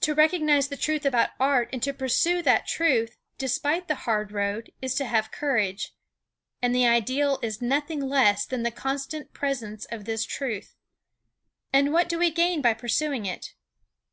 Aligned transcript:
To 0.00 0.14
recognize 0.16 0.66
the 0.66 0.76
truth 0.76 1.04
about 1.06 1.30
art 1.38 1.68
and 1.72 1.80
to 1.84 1.92
pursue 1.94 2.42
that 2.42 2.66
truth, 2.66 3.16
despite 3.38 3.86
the 3.86 3.94
hard 4.02 4.32
road, 4.32 4.72
is 4.82 4.96
to 4.96 5.04
have 5.04 5.30
courage. 5.30 5.94
And 6.60 6.74
the 6.74 6.88
Ideal 6.88 7.38
is 7.40 7.62
nothing 7.62 8.12
else 8.12 8.44
than 8.44 8.64
the 8.64 8.72
constant 8.72 9.32
presence 9.32 9.84
of 9.84 10.06
this 10.06 10.24
truth. 10.24 10.74
And 11.72 11.92
what 11.92 12.08
do 12.08 12.18
we 12.18 12.32
gain 12.32 12.60
by 12.60 12.74
pursuing 12.74 13.26
it? 13.26 13.54